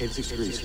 86 0.00 0.28
degrees. 0.28 0.60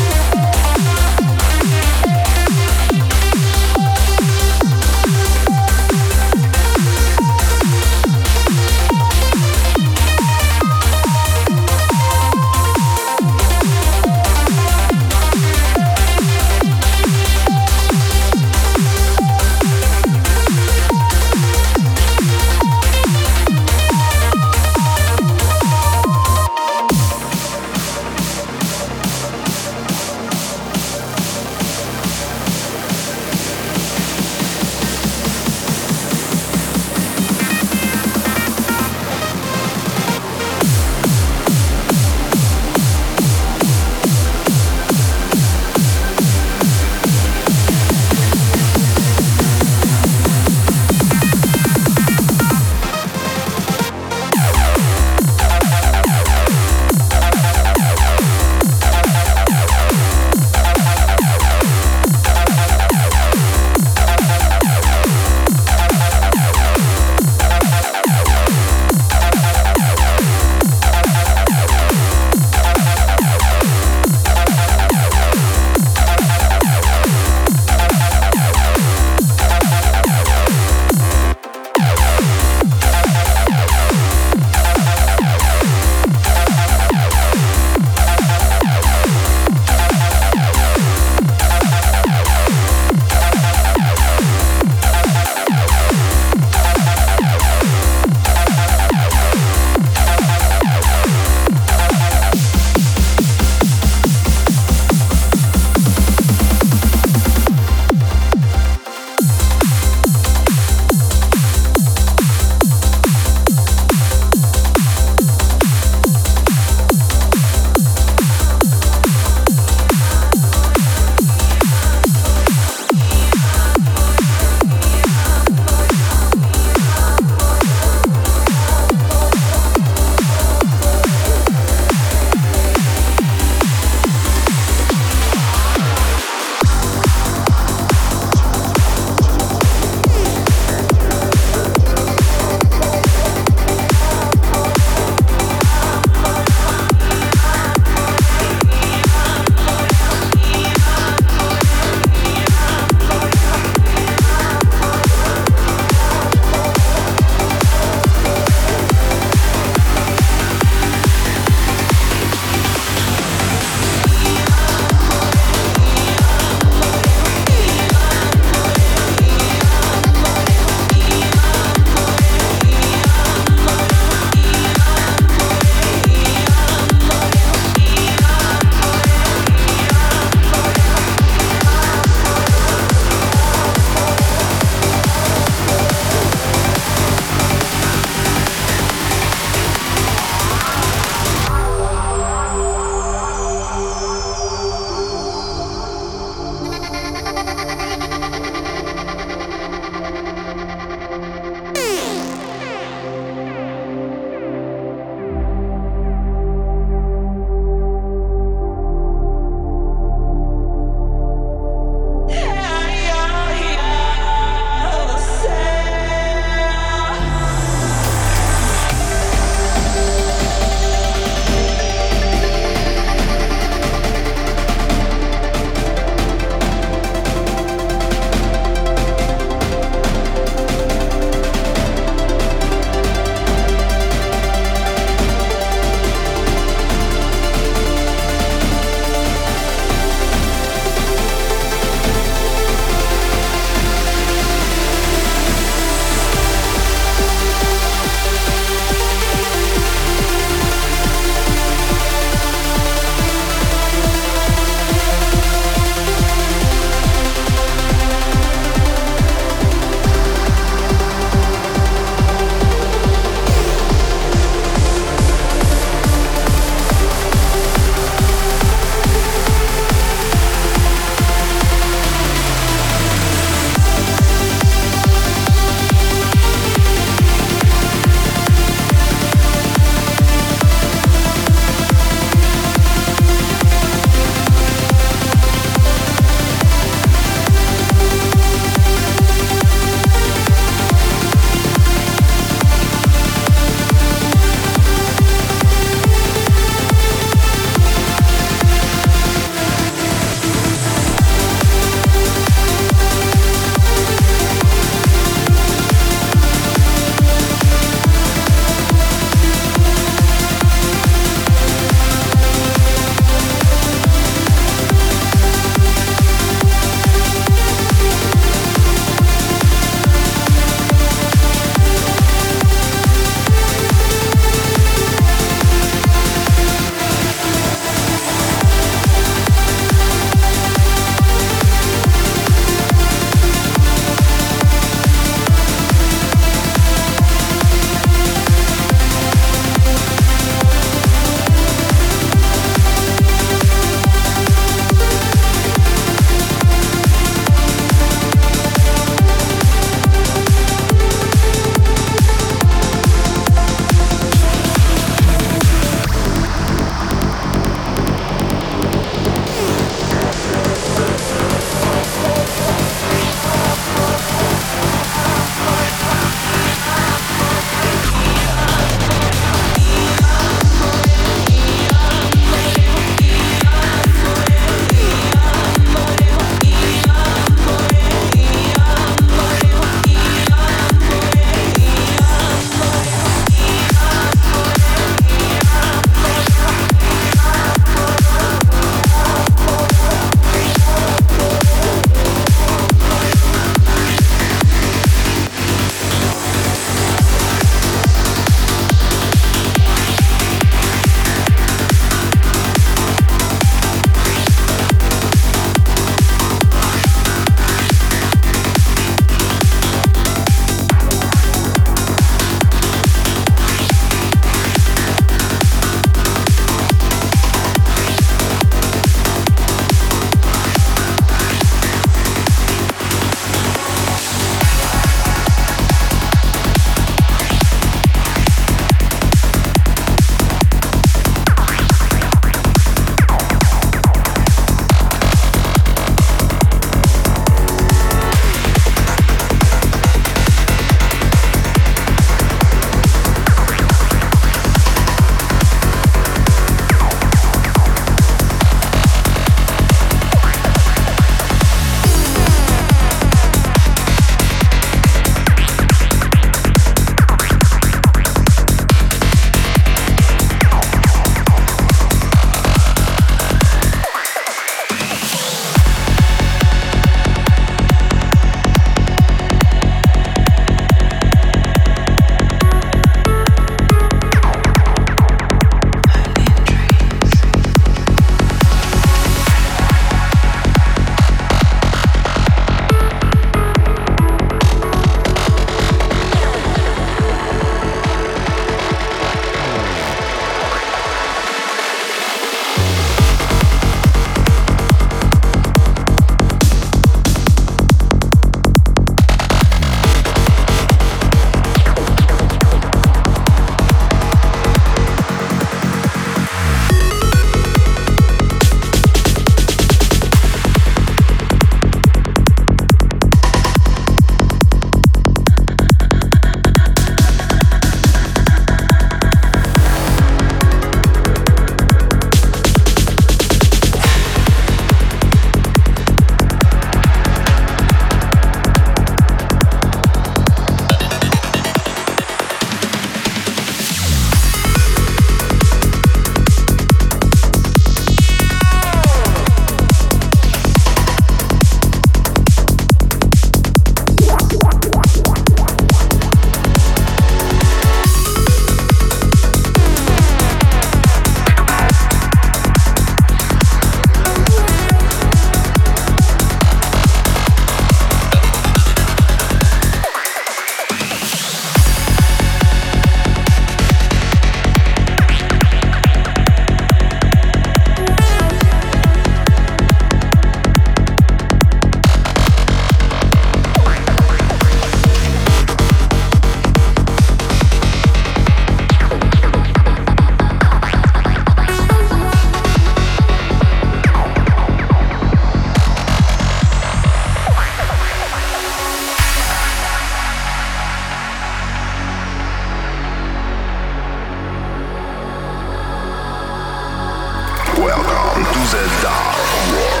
the 598.71 598.87
dark 599.01 599.35
world. 599.73 600.00